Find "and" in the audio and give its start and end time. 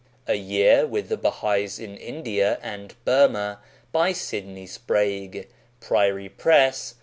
2.63-2.95